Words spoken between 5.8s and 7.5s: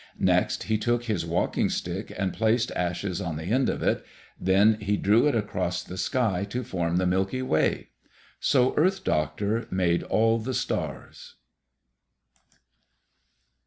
the sky to form the Milky